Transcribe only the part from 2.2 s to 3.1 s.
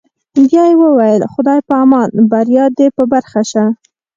بریا در په